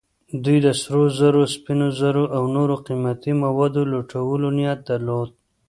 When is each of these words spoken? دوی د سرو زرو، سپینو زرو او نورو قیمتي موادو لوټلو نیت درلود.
دوی 0.43 0.57
د 0.65 0.67
سرو 0.81 1.05
زرو، 1.19 1.41
سپینو 1.55 1.87
زرو 1.99 2.23
او 2.35 2.43
نورو 2.55 2.75
قیمتي 2.85 3.31
موادو 3.43 3.81
لوټلو 3.93 4.47
نیت 4.57 4.79
درلود. 4.89 5.29